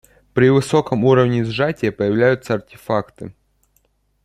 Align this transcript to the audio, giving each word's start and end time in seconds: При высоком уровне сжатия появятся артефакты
При 0.33 0.49
высоком 0.49 1.03
уровне 1.05 1.43
сжатия 1.45 1.91
появятся 1.91 2.55
артефакты 2.55 3.35